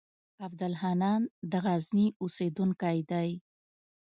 [0.45, 1.21] عبدالحنان
[1.51, 3.29] د غزني اوسېدونکی دی.